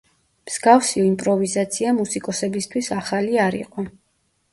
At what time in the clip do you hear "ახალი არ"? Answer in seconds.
2.97-3.59